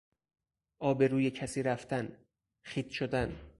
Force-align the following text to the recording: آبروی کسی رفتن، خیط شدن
آبروی 0.79 1.31
کسی 1.31 1.63
رفتن، 1.63 2.17
خیط 2.63 2.89
شدن 2.89 3.41